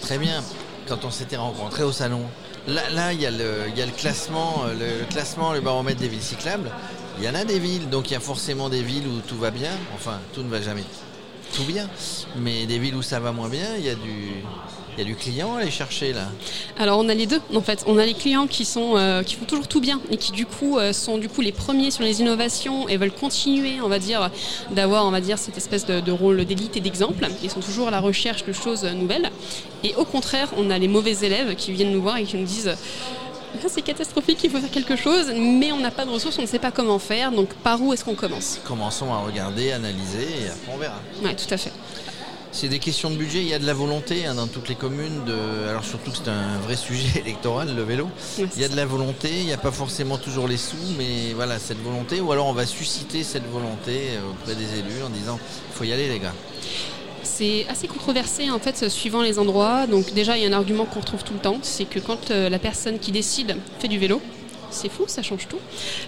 Très 0.00 0.18
bien. 0.18 0.42
Quand 0.88 1.04
on 1.04 1.10
s'était 1.10 1.36
rencontrés 1.36 1.82
au 1.82 1.90
salon, 1.90 2.22
Là, 2.68 3.12
il, 3.12 3.20
y 3.20 3.26
a 3.26 3.30
le, 3.30 3.92
classement, 3.96 4.64
le, 4.78 5.04
classement, 5.04 5.52
le 5.52 5.60
baromètre 5.60 6.00
des 6.00 6.08
villes 6.08 6.20
cyclables. 6.22 6.68
Il 7.18 7.24
y 7.24 7.28
en 7.28 7.34
a 7.34 7.44
des 7.44 7.58
villes, 7.58 7.88
donc 7.88 8.10
il 8.10 8.12
y 8.12 8.16
a 8.16 8.20
forcément 8.20 8.68
des 8.68 8.82
villes 8.82 9.06
où 9.06 9.20
tout 9.26 9.36
va 9.36 9.50
bien. 9.50 9.70
Enfin, 9.94 10.20
tout 10.34 10.42
ne 10.42 10.50
va 10.50 10.60
jamais 10.60 10.84
tout 11.54 11.64
bien. 11.64 11.88
Mais 12.36 12.66
des 12.66 12.78
villes 12.78 12.94
où 12.94 13.02
ça 13.02 13.20
va 13.20 13.32
moins 13.32 13.48
bien, 13.48 13.76
il 13.78 13.84
y 13.84 13.88
a 13.88 13.94
du, 13.94 14.42
il 14.96 14.98
y 14.98 15.00
a 15.02 15.04
du 15.04 15.14
client 15.14 15.54
à 15.54 15.60
aller 15.60 15.70
chercher 15.70 16.12
là. 16.12 16.28
Alors 16.78 16.98
on 16.98 17.08
a 17.08 17.14
les 17.14 17.26
deux 17.26 17.40
en 17.54 17.62
fait. 17.62 17.84
On 17.86 17.96
a 17.96 18.04
les 18.04 18.14
clients 18.14 18.46
qui 18.46 18.64
sont 18.64 18.96
euh, 18.96 19.22
qui 19.22 19.34
font 19.36 19.46
toujours 19.46 19.68
tout 19.68 19.80
bien 19.80 20.00
et 20.10 20.18
qui 20.18 20.32
du 20.32 20.44
coup 20.44 20.78
euh, 20.78 20.92
sont 20.92 21.18
du 21.18 21.28
coup 21.28 21.40
les 21.40 21.52
premiers 21.52 21.90
sur 21.90 22.02
les 22.02 22.20
innovations 22.20 22.88
et 22.88 22.96
veulent 22.96 23.12
continuer, 23.12 23.80
on 23.80 23.88
va 23.88 23.98
dire, 23.98 24.30
d'avoir 24.72 25.06
on 25.06 25.10
va 25.10 25.20
dire 25.20 25.38
cette 25.38 25.56
espèce 25.56 25.86
de, 25.86 26.00
de 26.00 26.12
rôle 26.12 26.44
d'élite 26.44 26.76
et 26.76 26.80
d'exemple. 26.80 27.26
Ils 27.42 27.50
sont 27.50 27.60
toujours 27.60 27.88
à 27.88 27.90
la 27.90 28.00
recherche 28.00 28.44
de 28.44 28.52
choses 28.52 28.84
nouvelles. 28.84 29.30
Et 29.84 29.94
au 29.96 30.04
contraire, 30.04 30.48
on 30.56 30.70
a 30.70 30.78
les 30.78 30.88
mauvais 30.88 31.16
élèves 31.22 31.54
qui 31.54 31.72
viennent 31.72 31.92
nous 31.92 32.02
voir 32.02 32.18
et 32.18 32.24
qui 32.24 32.36
nous 32.36 32.46
disent 32.46 32.76
c'est 33.68 33.82
catastrophique, 33.82 34.42
il 34.44 34.50
faut 34.50 34.60
faire 34.60 34.70
quelque 34.70 34.96
chose, 34.96 35.32
mais 35.34 35.72
on 35.72 35.80
n'a 35.80 35.90
pas 35.90 36.04
de 36.04 36.10
ressources, 36.10 36.38
on 36.38 36.42
ne 36.42 36.46
sait 36.46 36.58
pas 36.58 36.70
comment 36.70 36.98
faire, 36.98 37.32
donc 37.32 37.54
par 37.54 37.80
où 37.80 37.92
est-ce 37.92 38.04
qu'on 38.04 38.14
commence 38.14 38.60
Commençons 38.64 39.12
à 39.12 39.18
regarder, 39.18 39.72
analyser, 39.72 40.44
et 40.44 40.48
après 40.48 40.72
on 40.74 40.78
verra. 40.78 41.00
Oui, 41.22 41.34
tout 41.34 41.52
à 41.52 41.56
fait. 41.56 41.72
C'est 42.52 42.68
des 42.68 42.78
questions 42.78 43.10
de 43.10 43.16
budget, 43.16 43.40
il 43.40 43.48
y 43.48 43.54
a 43.54 43.58
de 43.58 43.66
la 43.66 43.74
volonté 43.74 44.24
hein, 44.24 44.34
dans 44.34 44.46
toutes 44.46 44.68
les 44.68 44.76
communes, 44.76 45.24
de... 45.26 45.68
alors 45.68 45.84
surtout 45.84 46.10
que 46.10 46.16
c'est 46.16 46.30
un 46.30 46.58
vrai 46.60 46.76
sujet 46.76 47.20
électoral, 47.26 47.74
le 47.74 47.82
vélo. 47.82 48.08
il 48.38 48.60
y 48.60 48.64
a 48.64 48.68
de 48.68 48.76
la 48.76 48.86
volonté, 48.86 49.28
il 49.40 49.44
n'y 49.44 49.52
a 49.52 49.58
pas 49.58 49.72
forcément 49.72 50.16
toujours 50.16 50.48
les 50.48 50.56
sous, 50.56 50.76
mais 50.96 51.34
voilà, 51.34 51.58
cette 51.58 51.82
volonté, 51.82 52.20
ou 52.20 52.32
alors 52.32 52.46
on 52.46 52.54
va 52.54 52.64
susciter 52.64 53.24
cette 53.24 53.46
volonté 53.50 54.12
euh, 54.12 54.30
auprès 54.30 54.54
des 54.54 54.78
élus 54.78 55.02
en 55.04 55.10
disant, 55.10 55.38
il 55.70 55.76
faut 55.76 55.84
y 55.84 55.92
aller 55.92 56.08
les 56.08 56.18
gars. 56.18 56.32
C'est 57.38 57.66
assez 57.68 57.86
controversé 57.86 58.48
en 58.48 58.58
fait 58.58 58.88
suivant 58.88 59.20
les 59.20 59.38
endroits. 59.38 59.86
Donc 59.86 60.14
déjà 60.14 60.38
il 60.38 60.42
y 60.42 60.46
a 60.46 60.48
un 60.48 60.58
argument 60.58 60.86
qu'on 60.86 61.00
retrouve 61.00 61.22
tout 61.22 61.34
le 61.34 61.38
temps, 61.38 61.58
c'est 61.60 61.84
que 61.84 61.98
quand 61.98 62.30
euh, 62.30 62.48
la 62.48 62.58
personne 62.58 62.98
qui 62.98 63.12
décide 63.12 63.58
fait 63.78 63.88
du 63.88 63.98
vélo, 63.98 64.22
c'est 64.70 64.88
fou, 64.88 65.04
ça 65.06 65.22
change 65.22 65.46
tout. 65.46 65.58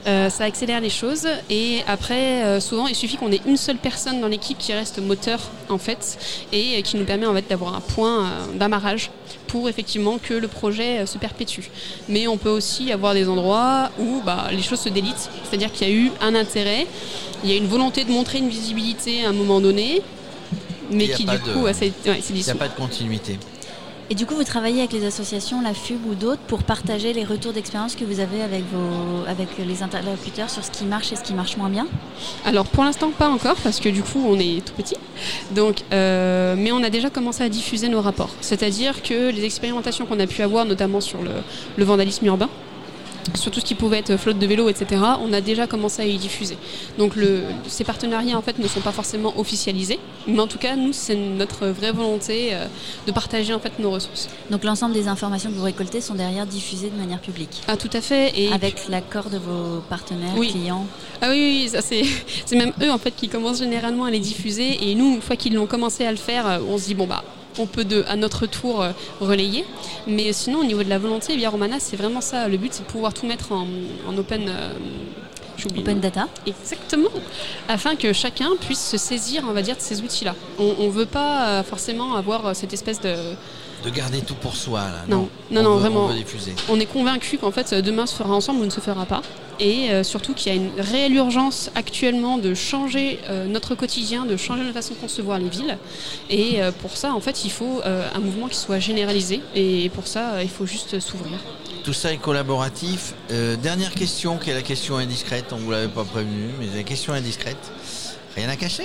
Euh, 0.06 0.30
ça 0.30 0.44
accélère 0.44 0.80
les 0.80 0.88
choses. 0.88 1.28
Et 1.50 1.80
après, 1.87 2.44
euh, 2.44 2.61
souvent, 2.61 2.87
il 2.87 2.94
suffit 2.94 3.18
qu'on 3.18 3.30
ait 3.30 3.42
une 3.47 3.58
seule 3.58 3.76
personne 3.76 4.23
dans 4.23 4.28
l'équipe 4.28 4.56
qui 4.56 4.73
reste 4.73 5.00
moteur, 5.00 5.40
en 5.68 5.76
fait, 5.76 6.18
et 6.50 6.82
qui 6.82 6.97
nous 6.97 7.04
permet 7.04 7.26
en 7.26 7.35
fait 7.35 7.47
d'avoir 7.47 7.75
un 7.75 7.80
point 7.80 8.30
d'amarrage 8.54 9.11
pour 9.49 9.68
effectivement 9.68 10.16
que 10.16 10.32
le 10.32 10.49
projet 10.49 11.04
se 11.04 11.18
perpétue. 11.18 11.64
Mais 12.08 12.26
on 12.26 12.38
peut 12.38 12.49
aussi 12.49 12.90
avoir 12.90 13.12
des 13.12 13.28
endroits 13.28 13.90
où 13.99 14.23
bah, 14.25 14.49
les 14.50 14.62
choses 14.62 14.80
se 14.80 14.88
délitent, 14.88 15.28
c'est-à-dire 15.44 15.73
qu'il 15.73 15.88
y 15.88 15.90
a 15.90 15.94
eu 15.94 16.11
un 16.23 16.35
intérêt, 16.35 16.87
il 17.44 17.50
y 17.50 17.52
a 17.52 17.56
une 17.56 17.68
volonté 17.68 18.04
de 18.04 18.11
montrer 18.11 18.38
une 18.38 18.49
visibilité 18.49 19.26
à 19.26 19.28
un 19.28 19.32
moment 19.32 19.61
donné, 19.61 20.02
mais 20.90 21.09
qui 21.09 21.25
du 21.25 21.38
coup, 21.38 21.66
c'est 21.73 21.92
Il 22.04 22.35
n'y 22.35 22.50
a 22.50 22.54
pas 22.54 22.68
de 22.68 22.75
continuité. 22.75 23.38
Et 24.11 24.14
du 24.14 24.25
coup, 24.25 24.35
vous 24.35 24.45
travaillez 24.45 24.78
avec 24.78 24.95
les 24.95 25.04
associations, 25.04 25.61
la 25.61 25.75
FUB 25.75 26.07
ou 26.07 26.14
d'autres, 26.14 26.40
pour 26.47 26.62
partager 26.62 27.12
les 27.12 27.25
retours 27.25 27.52
d'expérience 27.52 27.95
que 27.95 28.07
vous 28.07 28.21
avez 28.21 28.40
avec, 28.40 28.62
vos, 28.73 29.28
avec 29.28 29.49
les 29.59 29.83
interlocuteurs 29.83 30.49
sur 30.49 30.64
ce 30.64 30.71
qui 30.71 30.85
marche 30.87 31.12
et 31.12 31.16
ce 31.16 31.23
qui 31.23 31.35
marche 31.35 31.59
moins 31.59 31.68
bien? 31.68 31.87
Alors, 32.47 32.64
pour 32.64 32.85
l'instant, 32.85 33.11
pas 33.11 33.28
encore, 33.28 33.57
parce 33.57 33.80
que 33.80 33.90
du 33.90 34.02
coup, 34.02 34.25
on 34.26 34.38
est 34.38 34.64
tout 34.64 34.73
petit. 34.73 34.97
Donc, 35.50 35.83
euh, 35.92 36.54
mais 36.57 36.73
on 36.73 36.83
a 36.83 36.88
déjà 36.88 37.11
commencé 37.11 37.45
à 37.45 37.50
diffuser 37.50 37.90
nos 37.90 38.00
rapports. 38.00 38.30
C'est-à-dire 38.40 39.02
que 39.02 39.30
les 39.30 39.45
expérimentations 39.45 40.07
qu'on 40.07 40.21
a 40.21 40.26
pu 40.26 40.40
avoir, 40.40 40.64
notamment 40.64 41.02
sur 41.02 41.18
le 41.23 41.85
vandalisme 41.85 42.25
urbain, 42.25 42.49
sur 43.35 43.50
tout 43.50 43.61
ce 43.61 43.64
qui 43.64 43.75
pouvait 43.75 43.99
être 43.99 44.16
flotte 44.16 44.38
de 44.38 44.47
vélo, 44.47 44.68
etc., 44.68 45.02
on 45.23 45.32
a 45.32 45.40
déjà 45.40 45.66
commencé 45.66 46.02
à 46.02 46.06
y 46.06 46.16
diffuser. 46.16 46.56
Donc 46.99 47.14
ces 47.66 47.85
partenariats 47.85 48.37
en 48.37 48.42
fait 48.42 48.58
ne 48.58 48.68
sont 48.68 48.80
pas 48.80 48.92
forcément 48.92 49.38
officialisés, 49.38 49.99
mais 50.26 50.40
en 50.40 50.47
tout 50.47 50.58
cas 50.58 50.76
nous 50.76 50.92
c'est 50.92 51.16
notre 51.16 51.66
vraie 51.68 51.92
volonté 51.92 52.50
euh, 52.52 52.66
de 53.06 53.12
partager 53.12 53.52
en 53.54 53.61
fait 53.61 53.78
nos 53.78 53.90
ressources. 53.90 54.28
Donc 54.50 54.64
l'ensemble 54.64 54.94
des 54.94 55.08
informations 55.08 55.50
que 55.50 55.56
vous 55.56 55.64
récoltez 55.64 56.00
sont 56.00 56.14
derrière 56.14 56.47
diffusées 56.47 56.90
de 56.90 56.97
manière 56.97 57.20
publique. 57.20 57.62
Ah 57.68 57.76
tout 57.76 57.90
à 57.92 58.00
fait. 58.00 58.38
Et 58.38 58.52
avec 58.52 58.88
l'accord 58.88 59.30
de 59.30 59.38
vos 59.38 59.80
partenaires, 59.88 60.35
clients. 60.35 60.87
Ah 61.20 61.30
oui, 61.30 61.68
oui 61.73 61.80
c'est 62.47 62.56
même 62.56 62.73
eux 62.82 62.90
en 62.90 62.99
fait 62.99 63.12
qui 63.12 63.28
commencent 63.28 63.58
généralement 63.58 64.04
à 64.04 64.11
les 64.11 64.20
diffuser 64.20 64.90
et 64.90 64.94
nous 64.94 65.14
une 65.14 65.23
fois 65.23 65.37
qu'ils 65.37 65.54
l'ont 65.54 65.66
commencé 65.66 66.04
à 66.04 66.11
le 66.11 66.16
faire, 66.16 66.47
euh, 66.47 66.58
on 66.68 66.78
se 66.78 66.87
dit 66.87 66.94
bon 66.94 67.06
bah 67.06 67.23
on 67.58 67.66
peut 67.66 67.84
de, 67.84 68.04
à 68.08 68.16
notre 68.16 68.46
tour 68.46 68.82
euh, 68.82 68.92
relayer. 69.20 69.64
Mais 70.06 70.32
sinon, 70.32 70.60
au 70.60 70.64
niveau 70.64 70.82
de 70.82 70.88
la 70.88 70.98
volonté, 70.98 71.36
Via 71.36 71.50
Romana, 71.50 71.78
c'est 71.80 71.96
vraiment 71.96 72.20
ça. 72.20 72.48
Le 72.48 72.56
but, 72.56 72.72
c'est 72.72 72.82
de 72.82 72.88
pouvoir 72.88 73.12
tout 73.14 73.26
mettre 73.26 73.52
en, 73.52 73.66
en 74.08 74.16
open. 74.16 74.48
euh, 74.48 74.72
Open 75.76 75.98
data. 75.98 76.28
Exactement, 76.46 77.10
afin 77.68 77.96
que 77.96 78.12
chacun 78.12 78.50
puisse 78.60 78.78
se 78.90 78.96
saisir, 78.96 79.42
on 79.48 79.52
va 79.52 79.60
dire, 79.60 79.74
de 79.74 79.80
ces 79.80 80.02
outils-là. 80.02 80.36
On 80.56 80.84
ne 80.86 80.88
veut 80.90 81.04
pas 81.04 81.48
euh, 81.48 81.62
forcément 81.64 82.14
avoir 82.14 82.54
cette 82.54 82.72
espèce 82.72 83.00
de... 83.00 83.12
De 83.85 83.90
garder 83.90 84.20
tout 84.23 84.35
pour 84.35 84.56
soi, 84.56 84.80
là. 84.80 85.04
Non, 85.08 85.28
non, 85.50 85.61
On 85.61 85.62
non, 85.62 85.75
veut- 85.75 85.80
vraiment. 85.80 86.04
On 86.06 86.08
veut 86.08 86.14
diffuser. 86.14 86.52
On 86.68 86.80
est 86.80 86.87
convaincu 86.87 87.38
qu'en 87.38 87.52
fait, 87.52 87.73
demain 87.75 88.06
se 88.06 88.14
fera 88.14 88.35
ensemble 88.35 88.61
ou 88.61 88.64
ne 88.64 88.70
se 88.70 88.80
fera 88.80 89.06
pas. 89.06 89.23
Et 89.61 89.90
euh, 89.90 90.02
surtout 90.04 90.35
qu'il 90.35 90.52
y 90.52 90.56
a 90.56 90.58
une 90.58 90.70
réelle 90.80 91.14
urgence 91.14 91.70
actuellement 91.75 92.38
de 92.38 92.54
changer 92.54 93.18
euh, 93.28 93.47
notre 93.47 93.75
quotidien, 93.75 94.25
de 94.25 94.37
changer 94.37 94.62
notre 94.62 94.75
façon 94.75 94.94
de 94.94 94.99
concevoir 94.99 95.38
les 95.38 95.49
villes. 95.49 95.78
Et 96.30 96.61
euh, 96.62 96.70
pour 96.73 96.97
ça, 96.97 97.12
en 97.14 97.20
fait, 97.20 97.44
il 97.44 97.50
faut 97.50 97.80
euh, 97.85 98.08
un 98.14 98.18
mouvement 98.20 98.49
qui 98.49 98.56
soit 98.56 98.78
généralisé. 98.80 99.40
Et 99.54 99.90
pour 99.90 100.06
ça, 100.06 100.32
euh, 100.35 100.42
il 100.42 100.50
faut 100.50 100.66
juste 100.66 100.99
s'ouvrir. 101.00 101.38
Tout 101.85 101.92
ça 101.92 102.12
est 102.12 102.18
collaboratif. 102.18 103.14
Euh, 103.30 103.56
dernière 103.56 103.94
question, 103.94 104.37
qui 104.38 104.50
est 104.50 104.54
la 104.54 104.62
question 104.62 104.97
indiscrète. 104.97 105.47
On 105.52 105.56
vous 105.56 105.70
l'avait 105.70 105.88
pas 105.88 106.04
prévenu, 106.04 106.50
mais 106.61 106.66
la 106.76 106.82
question 106.82 107.12
indiscrète. 107.12 107.73
Rien 108.37 108.49
à 108.49 108.56
cacher? 108.56 108.85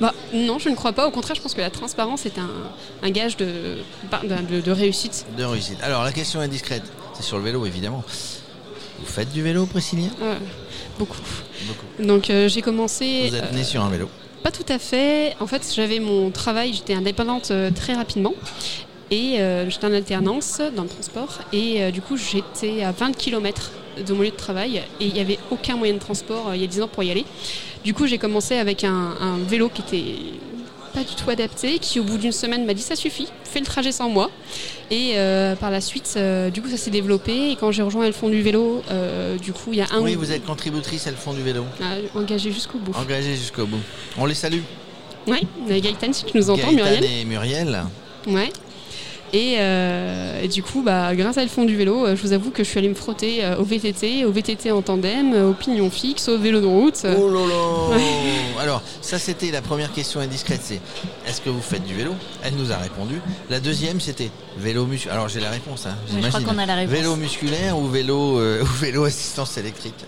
Bah, 0.00 0.12
non, 0.32 0.58
je 0.58 0.68
ne 0.68 0.74
crois 0.74 0.92
pas. 0.92 1.06
Au 1.06 1.10
contraire, 1.10 1.36
je 1.36 1.40
pense 1.40 1.54
que 1.54 1.60
la 1.60 1.70
transparence 1.70 2.26
est 2.26 2.38
un, 2.38 2.50
un 3.02 3.10
gage 3.10 3.36
de, 3.36 3.46
de- 4.48 4.60
de 4.60 4.70
réussite. 4.72 5.24
de 5.38 5.44
réussite. 5.44 5.78
Alors, 5.82 6.02
la 6.02 6.12
question 6.12 6.40
indiscrète, 6.40 6.82
c'est 7.14 7.22
sur 7.22 7.38
le 7.38 7.44
vélo, 7.44 7.64
évidemment. 7.66 8.02
Vous 9.00 9.06
faites 9.06 9.32
du 9.32 9.42
vélo, 9.42 9.66
Priscilla? 9.66 10.08
Beaucoup. 10.98 11.16
Beaucoup. 11.66 11.86
Donc 12.06 12.30
euh, 12.30 12.48
j'ai 12.48 12.62
commencé. 12.62 13.28
Vous 13.28 13.34
êtes 13.36 13.52
euh, 13.52 13.56
né 13.56 13.64
sur 13.64 13.82
un 13.82 13.88
vélo. 13.90 14.08
Pas 14.42 14.50
tout 14.52 14.64
à 14.68 14.78
fait. 14.78 15.34
En 15.40 15.46
fait, 15.46 15.62
j'avais 15.74 15.98
mon 15.98 16.30
travail, 16.30 16.72
j'étais 16.72 16.94
indépendante 16.94 17.50
euh, 17.50 17.70
très 17.74 17.94
rapidement. 17.94 18.34
Et 19.10 19.40
euh, 19.40 19.68
j'étais 19.70 19.86
en 19.86 19.92
alternance 19.92 20.60
dans 20.76 20.82
le 20.84 20.88
transport. 20.88 21.38
Et 21.52 21.82
euh, 21.82 21.90
du 21.90 22.00
coup, 22.00 22.16
j'étais 22.16 22.82
à 22.84 22.92
20 22.92 23.16
km 23.16 23.70
de 24.06 24.12
mon 24.12 24.22
lieu 24.22 24.30
de 24.30 24.36
travail. 24.36 24.82
Et 25.00 25.06
il 25.06 25.12
n'y 25.12 25.20
avait 25.20 25.38
aucun 25.50 25.76
moyen 25.76 25.94
de 25.94 25.98
transport 25.98 26.48
euh, 26.48 26.56
il 26.56 26.60
y 26.62 26.64
a 26.64 26.68
10 26.68 26.82
ans 26.82 26.88
pour 26.88 27.02
y 27.02 27.10
aller. 27.10 27.24
Du 27.84 27.94
coup, 27.94 28.06
j'ai 28.06 28.18
commencé 28.18 28.56
avec 28.56 28.84
un, 28.84 29.14
un 29.20 29.38
vélo 29.38 29.68
qui 29.68 29.82
était 29.82 30.14
pas 30.94 31.00
du 31.02 31.14
tout 31.16 31.28
adapté, 31.28 31.78
qui 31.80 31.98
au 31.98 32.04
bout 32.04 32.16
d'une 32.18 32.32
semaine 32.32 32.64
m'a 32.64 32.72
dit 32.72 32.82
ça 32.82 32.94
suffit, 32.94 33.26
fais 33.42 33.58
le 33.58 33.66
trajet 33.66 33.90
sans 33.90 34.08
moi. 34.08 34.30
Et 34.90 35.12
euh, 35.16 35.56
par 35.56 35.70
la 35.72 35.80
suite, 35.80 36.14
euh, 36.16 36.50
du 36.50 36.62
coup, 36.62 36.68
ça 36.68 36.76
s'est 36.76 36.90
développé. 36.90 37.50
Et 37.50 37.56
quand 37.56 37.72
j'ai 37.72 37.82
rejoint 37.82 38.06
le 38.06 38.12
fond 38.12 38.28
du 38.28 38.42
vélo, 38.42 38.82
euh, 38.90 39.36
du 39.36 39.52
coup, 39.52 39.70
il 39.72 39.78
y 39.78 39.80
a 39.80 39.86
un 39.92 40.00
Oui, 40.00 40.14
vous 40.14 40.30
êtes 40.30 40.44
contributrice 40.44 41.06
à 41.06 41.10
le 41.10 41.16
fond 41.16 41.32
du 41.32 41.42
vélo. 41.42 41.64
Ah, 41.82 41.96
engagé 42.14 42.52
jusqu'au 42.52 42.78
bout. 42.78 42.92
Engagée 42.96 43.34
jusqu'au 43.34 43.66
bout. 43.66 43.80
On 44.16 44.24
les 44.24 44.34
salue. 44.34 44.60
Oui, 45.26 45.40
Gaëtan, 45.68 46.12
si 46.12 46.24
tu 46.26 46.36
nous 46.36 46.48
entends, 46.50 46.70
Gaëtan 46.72 46.84
Muriel. 46.84 47.04
et 47.04 47.24
Muriel. 47.24 47.82
Ouais. 48.28 48.52
Et, 49.34 49.56
euh, 49.58 50.42
et 50.42 50.46
du 50.46 50.62
coup, 50.62 50.82
bah, 50.82 51.12
grâce 51.16 51.38
à 51.38 51.42
le 51.42 51.48
fond 51.48 51.64
du 51.64 51.76
vélo, 51.76 52.06
euh, 52.06 52.14
je 52.14 52.22
vous 52.22 52.32
avoue 52.32 52.50
que 52.50 52.62
je 52.62 52.68
suis 52.68 52.78
allée 52.78 52.88
me 52.88 52.94
frotter 52.94 53.44
euh, 53.44 53.56
au 53.56 53.64
VTT, 53.64 54.24
au 54.24 54.30
VTT 54.30 54.70
en 54.70 54.80
tandem, 54.80 55.34
au 55.34 55.52
pignon 55.54 55.90
fixe, 55.90 56.28
au 56.28 56.38
vélo 56.38 56.60
de 56.60 56.66
route. 56.66 57.04
Oh 57.04 57.28
là 57.28 57.40
là 57.40 57.98
Alors, 58.62 58.80
ça 59.00 59.18
c'était 59.18 59.50
la 59.50 59.60
première 59.60 59.92
question 59.92 60.20
indiscrète, 60.20 60.60
c'est 60.62 60.80
est-ce 61.26 61.40
que 61.40 61.50
vous 61.50 61.60
faites 61.60 61.84
du 61.84 61.94
vélo? 61.94 62.12
Elle 62.44 62.54
nous 62.54 62.70
a 62.70 62.76
répondu. 62.76 63.20
La 63.50 63.58
deuxième 63.58 64.00
c'était 64.00 64.30
vélo 64.56 64.86
musculaire. 64.86 65.16
Alors 65.16 65.28
j'ai 65.28 65.40
la 65.40 65.50
réponse, 65.50 65.86
hein, 65.86 65.96
je 66.08 66.28
crois 66.28 66.40
qu'on 66.40 66.56
a 66.56 66.66
la 66.66 66.76
réponse. 66.76 66.94
Vélo 66.94 67.16
musculaire 67.16 67.76
ou 67.76 67.88
vélo, 67.88 68.38
euh, 68.38 68.62
ou 68.62 68.66
vélo 68.66 69.02
assistance 69.02 69.58
électrique? 69.58 70.04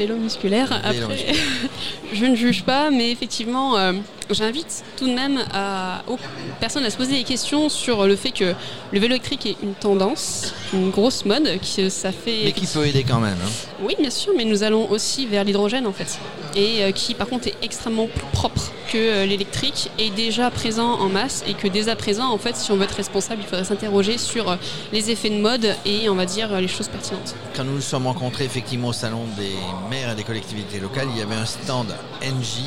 Vélo 0.00 0.16
musculaire. 0.16 0.68
Vélo 0.90 1.04
Après, 1.04 1.14
musculaire. 1.14 1.36
je 2.12 2.24
ne 2.24 2.34
juge 2.34 2.64
pas, 2.64 2.90
mais 2.90 3.12
effectivement, 3.12 3.76
euh, 3.76 3.92
j'invite 4.30 4.84
tout 4.96 5.06
de 5.08 5.14
même 5.14 5.44
à, 5.52 6.02
aux 6.08 6.18
personnes 6.60 6.84
à 6.84 6.90
se 6.90 6.96
poser 6.96 7.12
des 7.18 7.24
questions 7.24 7.68
sur 7.68 8.06
le 8.06 8.16
fait 8.16 8.30
que 8.30 8.54
le 8.92 9.00
vélo 9.00 9.14
électrique 9.14 9.46
est 9.46 9.56
une 9.62 9.74
tendance, 9.74 10.54
une 10.72 10.90
grosse 10.90 11.24
mode, 11.24 11.58
qui 11.60 11.90
ça 11.90 12.12
fait. 12.12 12.42
Mais 12.44 12.52
qui 12.52 12.66
peut 12.66 12.86
aider 12.86 13.04
quand 13.04 13.20
même. 13.20 13.36
hein. 13.44 13.50
Oui, 13.82 13.94
bien 13.98 14.10
sûr, 14.10 14.32
mais 14.36 14.44
nous 14.44 14.62
allons 14.62 14.90
aussi 14.90 15.26
vers 15.26 15.44
l'hydrogène 15.44 15.86
en 15.86 15.92
fait. 15.92 16.18
Et 16.56 16.82
euh, 16.82 16.92
qui 16.92 17.14
par 17.14 17.28
contre 17.28 17.48
est 17.48 17.54
extrêmement 17.62 18.06
plus 18.06 18.26
propre 18.32 18.72
que 18.90 18.96
euh, 18.98 19.26
l'électrique, 19.26 19.90
est 19.98 20.10
déjà 20.10 20.50
présent 20.50 20.92
en 20.98 21.08
masse 21.08 21.44
et 21.46 21.54
que 21.54 21.68
dès 21.68 21.88
à 21.88 21.96
présent, 21.96 22.30
en 22.32 22.38
fait, 22.38 22.56
si 22.56 22.72
on 22.72 22.76
veut 22.76 22.84
être 22.84 22.94
responsable, 22.96 23.42
il 23.42 23.46
faudrait 23.46 23.64
s'interroger 23.64 24.16
sur 24.18 24.50
euh, 24.50 24.56
les 24.92 25.10
effets 25.10 25.30
de 25.30 25.36
mode 25.36 25.74
et 25.84 26.08
on 26.08 26.14
va 26.14 26.24
dire 26.26 26.58
les 26.60 26.68
choses 26.68 26.88
pertinentes. 26.88 27.34
Quand 27.54 27.64
nous 27.64 27.74
nous 27.74 27.80
sommes 27.80 28.06
rencontrés 28.06 28.44
effectivement 28.44 28.88
au 28.88 28.92
salon 28.92 29.24
des 29.36 29.52
maires 29.90 30.12
et 30.12 30.14
des 30.14 30.24
collectivités 30.24 30.80
locales, 30.80 31.08
il 31.12 31.18
y 31.18 31.22
avait 31.22 31.34
un 31.34 31.44
stand 31.46 31.94
NJ 32.22 32.62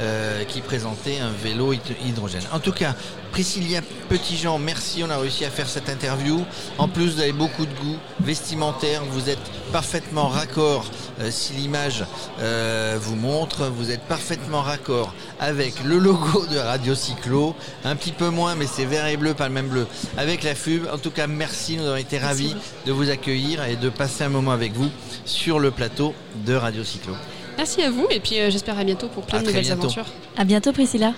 euh, 0.00 0.44
qui 0.44 0.60
présentait 0.60 0.93
un 1.20 1.30
vélo 1.42 1.72
hyd- 1.72 1.96
hydrogène. 2.06 2.42
En 2.52 2.58
tout 2.60 2.72
cas, 2.72 2.94
Priscilla 3.32 3.80
Petitjean, 4.08 4.58
merci, 4.58 5.02
on 5.04 5.10
a 5.10 5.16
réussi 5.18 5.44
à 5.44 5.50
faire 5.50 5.68
cette 5.68 5.88
interview. 5.88 6.44
En 6.78 6.86
plus, 6.88 7.14
vous 7.14 7.20
avez 7.20 7.32
beaucoup 7.32 7.66
de 7.66 7.74
goût 7.74 7.96
vestimentaire, 8.20 9.02
vous 9.10 9.28
êtes 9.28 9.38
parfaitement 9.72 10.28
raccord, 10.28 10.84
euh, 11.20 11.30
si 11.32 11.52
l'image 11.54 12.04
euh, 12.40 12.96
vous 13.00 13.16
montre, 13.16 13.66
vous 13.66 13.90
êtes 13.90 14.02
parfaitement 14.02 14.62
raccord 14.62 15.12
avec 15.40 15.82
le 15.84 15.98
logo 15.98 16.46
de 16.46 16.58
Radio 16.58 16.94
Cyclo, 16.94 17.54
un 17.84 17.96
petit 17.96 18.12
peu 18.12 18.28
moins, 18.30 18.54
mais 18.54 18.66
c'est 18.66 18.84
vert 18.84 19.06
et 19.06 19.16
bleu, 19.16 19.34
pas 19.34 19.48
le 19.48 19.54
même 19.54 19.68
bleu, 19.68 19.86
avec 20.16 20.42
la 20.44 20.54
FUB. 20.54 20.86
En 20.92 20.98
tout 20.98 21.10
cas, 21.10 21.26
merci, 21.26 21.76
nous 21.76 21.86
avons 21.86 21.96
été 21.96 22.18
ravis 22.18 22.54
de 22.86 22.92
vous 22.92 23.10
accueillir 23.10 23.64
et 23.64 23.76
de 23.76 23.88
passer 23.88 24.24
un 24.24 24.28
moment 24.28 24.52
avec 24.52 24.72
vous 24.74 24.90
sur 25.24 25.58
le 25.58 25.70
plateau 25.72 26.14
de 26.46 26.54
Radio 26.54 26.84
Cyclo. 26.84 27.14
Merci 27.56 27.82
à 27.82 27.90
vous 27.90 28.06
et 28.10 28.20
puis 28.20 28.38
euh, 28.40 28.50
j'espère 28.50 28.78
à 28.78 28.84
bientôt 28.84 29.08
pour 29.08 29.24
plein 29.24 29.38
À 29.38 29.42
de 29.42 29.46
nouvelles 29.46 29.62
bientôt. 29.64 29.82
aventures. 29.84 30.06
À 30.36 30.44
bientôt, 30.44 30.72
Priscilla. 30.72 31.14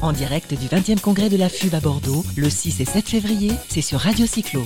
En 0.00 0.12
direct 0.12 0.54
du 0.54 0.66
20e 0.68 1.00
congrès 1.00 1.28
de 1.28 1.36
la 1.36 1.48
FUB 1.48 1.74
à 1.74 1.80
Bordeaux, 1.80 2.24
le 2.36 2.48
6 2.48 2.80
et 2.80 2.84
7 2.84 3.08
février, 3.08 3.50
c'est 3.68 3.80
sur 3.80 3.98
Radio 3.98 4.24
Cyclo. 4.26 4.64